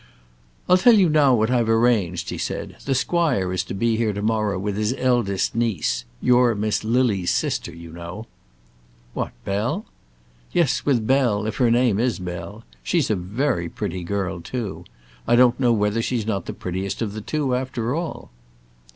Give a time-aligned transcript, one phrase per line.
[0.67, 2.75] "I'll tell you now what I have arranged," said he.
[2.85, 7.29] "The squire is to be here to morrow with his eldest niece, your Miss Lily's
[7.29, 8.25] sister, you know."
[9.13, 9.85] "What, Bell?"
[10.53, 12.63] "Yes, with Bell, if her name is Bell.
[12.81, 14.85] She's a very pretty girl, too.
[15.27, 18.31] I don't know whether she's not the prettiest of the two, after all."